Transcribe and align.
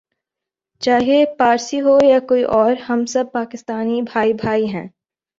چاہے 0.81 1.25
پارسی 1.39 1.81
ہو 1.81 1.97
یا 2.03 2.19
کوئی 2.19 2.43
اور 2.51 2.73
ہم 2.89 3.05
سب 3.05 3.31
پاکستانی 3.31 4.01
بھائی 4.01 4.33
بھائی 4.33 4.67
ہیں 4.67 4.87